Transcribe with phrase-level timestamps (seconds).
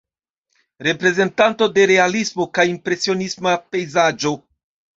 [0.87, 4.37] Reprezentanto de realismo kaj impresionisma pejzaĝo.